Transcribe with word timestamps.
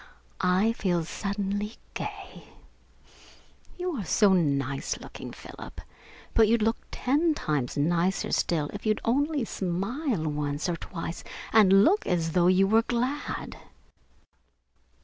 I 0.39 0.73
feel 0.73 1.03
suddenly 1.05 1.75
gay. 1.93 2.45
You 3.77 3.91
are 3.97 4.03
so 4.03 4.33
nice 4.33 4.99
looking, 4.99 5.31
Philip, 5.31 5.79
but 6.33 6.47
you'd 6.47 6.63
look 6.63 6.77
ten 6.89 7.35
times 7.35 7.77
nicer 7.77 8.31
still 8.31 8.71
if 8.73 8.83
you'd 8.83 8.99
only 9.05 9.45
smile 9.45 10.23
once 10.27 10.67
or 10.67 10.75
twice 10.75 11.23
and 11.53 11.83
look 11.83 12.07
as 12.07 12.31
though 12.31 12.47
you 12.47 12.65
were 12.65 12.81
glad." 12.81 13.57